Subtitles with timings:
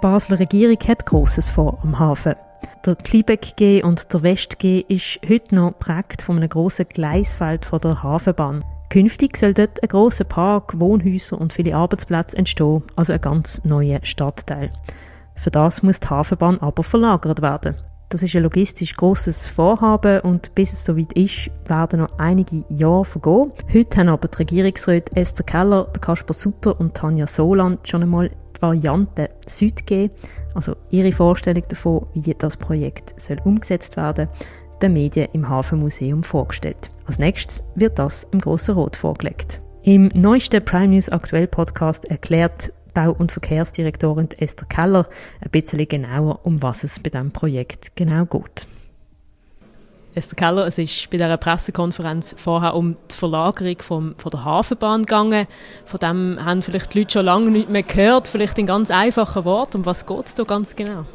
[0.00, 2.34] Basler Regierung hat Grosses vor am Hafen.
[2.86, 7.66] Der Kliebeck G und der West G ist heute noch prägt von einem grossen Gleisfeld
[7.66, 8.64] von der Hafenbahn.
[8.88, 14.00] Künftig soll dort ein grosser Park, Wohnhäuser und viele Arbeitsplätze entstehen, also ein ganz neuer
[14.02, 14.72] Stadtteil.
[15.34, 17.76] Für das muss die Hafenbahn aber verlagert werden.
[18.08, 23.04] Das ist ein logistisch großes Vorhaben und bis es soweit ist, werden noch einige Jahre
[23.04, 23.52] vergehen.
[23.72, 28.62] Heute haben aber die Regierungsräte Esther Keller, Kaspar Sutter und Tanja Soland schon einmal die
[28.62, 30.14] Variante Süd gegeben,
[30.54, 34.28] also ihre Vorstellung davon, wie das Projekt soll umgesetzt werden,
[34.82, 36.90] den Medien im Hafenmuseum vorgestellt.
[37.06, 39.60] Als nächstes wird das im Grossen Rot vorgelegt.
[39.82, 45.08] Im neuesten Prime News Aktuell Podcast erklärt Bau- und Verkehrsdirektorin Esther Keller
[45.40, 48.66] ein bisschen genauer, um was es bei diesem Projekt genau geht.
[50.12, 55.02] Esther Keller, es ist bei dieser Pressekonferenz vorher um die Verlagerung vom, von der Hafenbahn
[55.02, 55.46] gegangen.
[55.84, 58.26] Von dem haben vielleicht die Leute schon lange nicht mehr gehört.
[58.26, 59.78] Vielleicht in ganz einfachen Worten.
[59.78, 61.06] Um was geht es da ganz genau?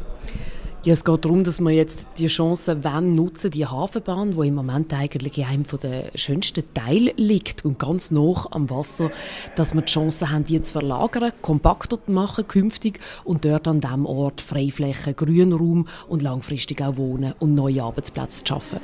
[0.86, 4.54] Ja, es geht darum, dass wir jetzt die Chance wenn nutzen, die Hafenbahn, wo im
[4.54, 9.10] Moment eigentlich in einem der schönsten Teile liegt und ganz nah am Wasser,
[9.56, 13.82] dass wir die Chance haben, die zu verlagern, kompakter zu machen künftig und dort an
[13.82, 18.80] diesem Ort Freiflächen, Grünraum und langfristig auch wohnen und neue Arbeitsplätze zu schaffen.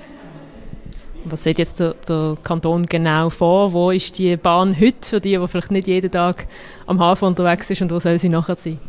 [1.25, 3.73] Was sieht jetzt der, der, Kanton genau vor?
[3.73, 6.47] Wo ist die Bahn heute für die, die vielleicht nicht jeden Tag
[6.87, 8.79] am Hafen unterwegs ist und wo soll sie nachher sein?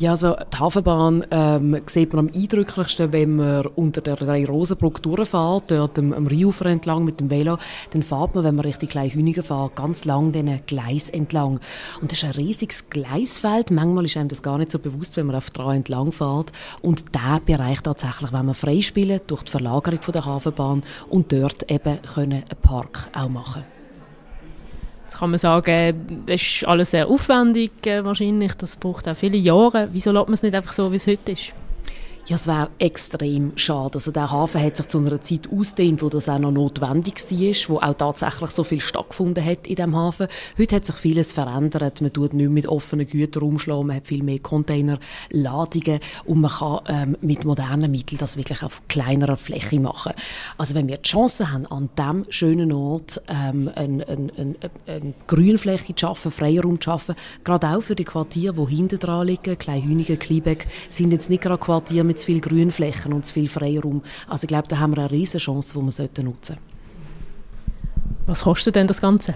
[0.00, 5.70] Ja, also die Hafenbahn ähm, sieht man am eindrücklichsten, wenn man unter der Drei-Rosenbrücke durchfährt,
[5.70, 7.58] dort am, am Rheinufer entlang mit dem Velo.
[7.90, 11.60] Dann fährt man, wenn man Richtung Kleinhünigen fährt, ganz lang diesen Gleis entlang.
[12.00, 13.70] Und das ist ein riesiges Gleisfeld.
[13.70, 16.50] Manchmal ist einem das gar nicht so bewusst, wenn man auf dran entlang fährt.
[16.80, 21.70] Und der Bereich tatsächlich, wenn man freispielen durch die Verlagerung von der Hafenbahn und dort
[21.70, 23.64] eben können einen Park auch machen
[25.10, 29.38] Jetzt kann man sagen, das ist alles sehr aufwendig äh, wahrscheinlich, das braucht auch viele
[29.38, 29.88] Jahre.
[29.90, 31.52] Wieso lässt man es nicht einfach so, wie es heute ist?
[32.30, 33.94] Ja, es wäre extrem schade.
[33.94, 37.74] Also der Hafen hat sich zu einer Zeit ausgedehnt, wo das auch noch notwendig war,
[37.74, 40.28] wo auch tatsächlich so viel stattgefunden hat in dem Hafen.
[40.56, 42.00] Heute hat sich vieles verändert.
[42.00, 46.78] Man tut nicht mit offenen Gütern umschlagen, man hat viel mehr Containerladungen und man kann
[46.86, 50.12] ähm, mit modernen Mitteln das wirklich auf kleinerer Fläche machen.
[50.56, 54.54] Also wenn wir die Chance haben, an diesem schönen Ort ähm, eine, eine, eine,
[54.86, 59.26] eine Grünfläche zu schaffen, Freiraum zu schaffen, gerade auch für die Quartiere, die hinten dran
[59.26, 63.48] liegen, Kleinhünigen, Kliebeck, sind jetzt nicht gerade Quartiere mit zu viele Grünflächen und zu viel
[63.48, 64.02] Freiraum.
[64.28, 66.62] Also ich glaube, da haben wir eine riesige Chance, die wir nutzen sollten.
[68.26, 69.34] Was kostet denn das Ganze?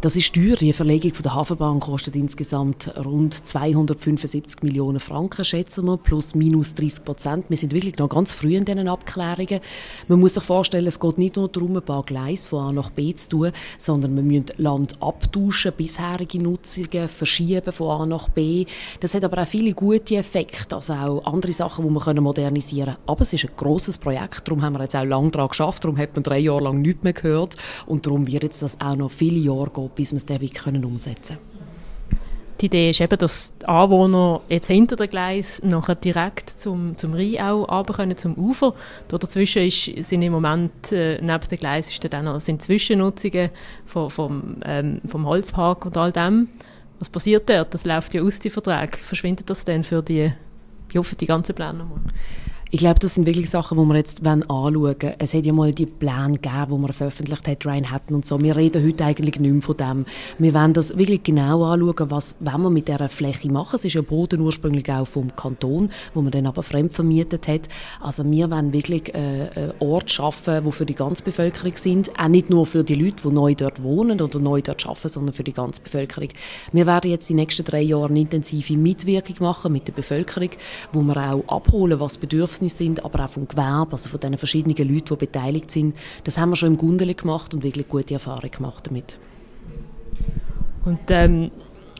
[0.00, 0.54] Das ist teuer.
[0.54, 7.04] Die Verlegung der Hafenbahn kostet insgesamt rund 275 Millionen Franken, schätzen wir, plus minus 30
[7.04, 7.46] Prozent.
[7.48, 9.58] Wir sind wirklich noch ganz früh in diesen Abklärungen.
[10.06, 12.90] Man muss sich vorstellen, es geht nicht nur darum, ein paar Gleise von A nach
[12.90, 18.66] B zu tun, sondern wir müssen Land abtauschen, bisherige Nutzungen verschieben von A nach B.
[19.00, 23.02] Das hat aber auch viele gute Effekte, also auch andere Sachen, die wir modernisieren können.
[23.08, 25.98] Aber es ist ein grosses Projekt, darum haben wir jetzt auch lange daran geschafft, darum
[25.98, 29.10] hat man drei Jahre lang nichts mehr gehört und darum wird jetzt das auch noch
[29.10, 31.58] viele Jahre gehen bis wir es dann wirklich umsetzen können.
[32.60, 37.14] Die Idee ist eben, dass die Anwohner jetzt hinter dem Gleis nachher direkt zum, zum
[37.14, 38.74] Rhein auch runter können, zum Ufer.
[39.06, 43.50] Da dazwischen ist, sind im Moment, äh, neben dem Gleis ist dann noch, sind Zwischennutzungen
[43.86, 46.48] vom, vom, ähm, vom Holzpark und all dem.
[46.98, 47.74] Was passiert dort?
[47.74, 48.98] Das läuft ja aus, die Verträge.
[48.98, 50.32] Verschwindet das denn für die,
[50.92, 51.86] ja, für die ganze Pläne?
[52.70, 55.14] Ich glaube, das sind wirklich Sachen, die wir jetzt anschauen wollen.
[55.18, 58.42] Es hat ja mal die Pläne gegeben, die man veröffentlicht hat, Ryan Hatton und so.
[58.42, 60.04] Wir reden heute eigentlich nicht mehr von dem.
[60.38, 63.76] Wir wollen das wirklich genau anschauen, was wenn wir mit dieser Fläche machen.
[63.76, 67.70] Es ist ja Boden ursprünglich auch vom Kanton, wo man dann aber fremd vermietet hat.
[68.02, 72.10] Also wir wollen wirklich äh, einen Ort schaffen, wo für die ganze Bevölkerung sind.
[72.20, 75.32] Auch nicht nur für die Leute, die neu dort wohnen oder neu dort arbeiten, sondern
[75.32, 76.28] für die ganze Bevölkerung.
[76.72, 80.50] Wir werden jetzt die nächsten drei Jahre eine intensive Mitwirkung machen mit der Bevölkerung,
[80.92, 84.36] wo wir auch abholen, was Bedürfnisse Bedürfnisse sind, aber auch vom Gewerbe, also von den
[84.38, 85.96] verschiedenen Leuten, die beteiligt sind.
[86.24, 89.18] Das haben wir schon im Gundeli gemacht und wirklich gute Erfahrungen gemacht damit.
[90.84, 91.50] Und ähm,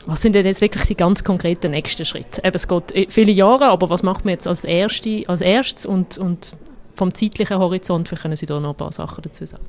[0.05, 2.41] was sind denn jetzt wirklich die ganz konkreten nächsten Schritte?
[2.43, 6.17] Eben, es geht viele Jahre, aber was macht man jetzt als, erste, als erstes und,
[6.17, 6.55] und
[6.99, 9.63] vom zeitlichen Horizont, vielleicht können Sie da noch ein paar Sachen dazu sagen.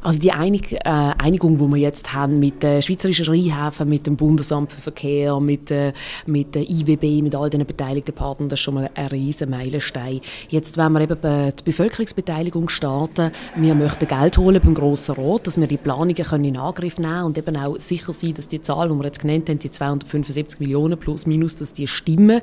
[0.00, 4.16] Also die Einig, äh, Einigung, die wir jetzt haben mit der Schweizerischen Rheinhäfen, mit dem
[4.16, 5.92] Bundesamt für Verkehr, mit, äh,
[6.26, 10.20] mit der IWB, mit all den beteiligten Partnern, das ist schon mal ein riesen Meilenstein.
[10.48, 13.32] Jetzt wollen wir eben die Bevölkerungsbeteiligung starten.
[13.56, 17.24] Wir möchten Geld holen beim Grossen Rat, dass wir die Planungen können in Angriff nehmen
[17.24, 20.60] und eben auch sicher sein, dass die Zahl, die wir jetzt genannt haben, die 275
[20.60, 22.40] Millionen plus minus, dass die stimmen.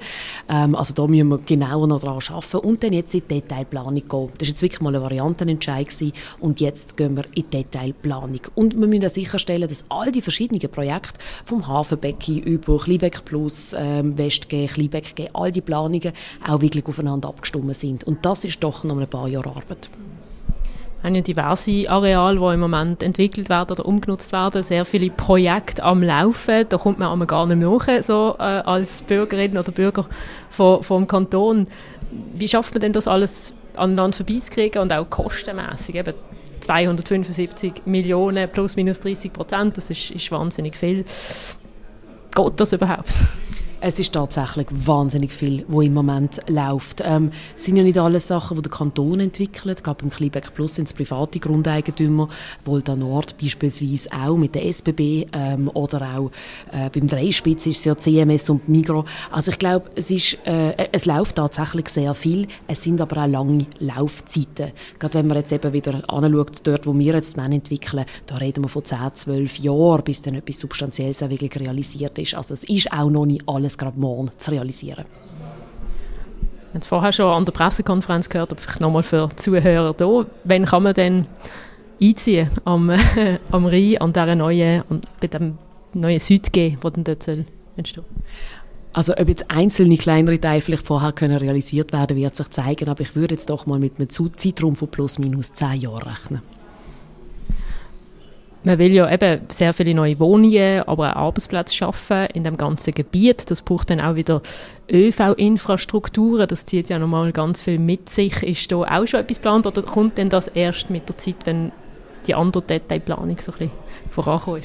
[0.50, 3.96] Ähm, also da müssen wir genauer noch dran arbeiten und dann jetzt in die Detailplanung
[3.96, 4.38] gehen gekommen.
[4.40, 6.14] Das war jetzt wirklich mal ein Variantenentscheid gewesen.
[6.40, 8.42] und jetzt gehen wir in die Detailplanung.
[8.56, 13.76] Und wir müssen auch sicherstellen, dass all die verschiedenen Projekte vom Hafenbecken über Kleinbeck Plus,
[13.78, 16.12] ähm, Westg, Kleinbeck G, all die Planungen
[16.48, 18.04] auch wirklich aufeinander abgestimmt sind.
[18.04, 19.90] Und das ist doch noch ein paar Jahre Arbeit.
[21.06, 25.12] Wir haben ja diverse Areale, die im Moment entwickelt werden oder umgenutzt werden, sehr viele
[25.12, 26.66] Projekte am Laufen.
[26.68, 30.08] Da kommt man aber gar nicht hoch, so äh, als Bürgerin oder Bürger
[30.50, 31.68] vom, vom Kanton.
[32.34, 35.96] Wie schafft man denn das alles aneinander vorbeizukriegen und auch kostenmässig?
[35.96, 36.14] Eben
[36.62, 41.06] 275 Millionen plus minus 30 Prozent, das ist, ist wahnsinnig viel.
[42.36, 43.14] Geht das überhaupt?
[43.88, 47.04] Es ist tatsächlich wahnsinnig viel, wo im Moment läuft.
[47.06, 49.84] Ähm, es sind ja nicht alles Sachen, die der Kanton entwickelt.
[49.84, 52.28] Gerade beim Kleinbeck Plus sind es private Grundeigentümer,
[52.66, 56.32] Volta Nord beispielsweise auch mit der SBB ähm, oder auch
[56.72, 59.06] äh, beim Dreispitz ist es ja CMS und Migro.
[59.30, 62.48] Also ich glaube, es ist, äh, es läuft tatsächlich sehr viel.
[62.68, 64.72] Es sind aber auch lange Laufzeiten.
[64.98, 68.70] Gerade wenn man jetzt eben wieder anschaut, dort, wo wir jetzt entwickeln, da reden wir
[68.70, 72.34] von 10, 12 Jahren, bis dann etwas Substanzielles auch wirklich realisiert ist.
[72.34, 75.06] Also es ist auch noch nicht alles es gerade morgen zu realisieren.
[76.72, 80.26] Wir haben vorher schon an der Pressekonferenz gehört, aber vielleicht nochmal für Zuhörer hier.
[80.44, 81.28] Wann kann man denn
[82.02, 85.58] einziehen am, äh, am Rhein, an dieser neuen, an, bei dem
[85.94, 87.46] neuen Südgeh, der dann dort soll
[87.78, 88.06] entstehen
[88.96, 93.02] also ob jetzt einzelne kleinere Teile vielleicht vorher können realisiert werden, wird sich zeigen, aber
[93.02, 96.42] ich würde jetzt doch mal mit einem Zeitraum von plus minus zehn Jahren rechnen
[98.66, 102.94] man will ja eben sehr viele neue Wohnungen, aber auch Arbeitsplätze schaffen in dem ganzen
[102.94, 103.50] Gebiet.
[103.50, 104.42] Das braucht dann auch wieder
[104.92, 106.48] ÖV-Infrastrukturen.
[106.48, 108.42] Das zieht ja nochmal ganz viel mit sich.
[108.42, 111.72] Ist da auch schon etwas geplant oder kommt denn das erst mit der Zeit, wenn
[112.26, 113.72] die andere Detailplanung so ein bisschen
[114.10, 114.64] vorankommt?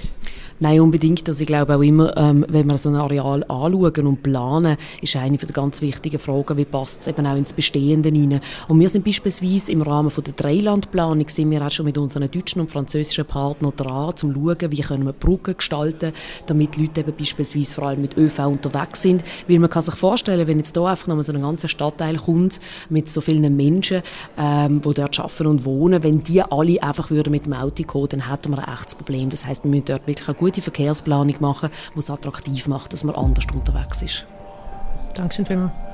[0.63, 1.27] Nein, unbedingt.
[1.27, 5.17] Also ich glaube auch immer, ähm, wenn wir so ein Areal anschauen und planen, ist
[5.17, 8.43] eine von der ganz wichtigen Fragen, wie passt es eben auch ins Bestehende hinein.
[8.69, 12.31] Und wir sind beispielsweise im Rahmen von der Dreilandplanung sind wir auch schon mit unseren
[12.31, 16.13] deutschen und französischen Partnern dran, um zu schauen, wie können wir Brücken gestalten,
[16.47, 19.25] damit Leute eben beispielsweise vor allem mit ÖV unterwegs sind.
[19.49, 22.61] Weil man kann sich vorstellen, wenn jetzt hier einfach noch so ein ganzer Stadtteil kommt,
[22.91, 24.03] mit so vielen Menschen,
[24.37, 28.09] ähm, die dort arbeiten und wohnen, wenn die alle einfach würden mit dem Auto kommen,
[28.11, 29.31] dann hätten wir ein echtes Problem.
[29.31, 32.93] Das heißt, wir müssen dort wirklich eine gute gute Verkehrsplanung machen, die es attraktiv macht,
[32.93, 34.27] dass man anders unterwegs ist.
[35.15, 35.90] Dankeschön vielmals.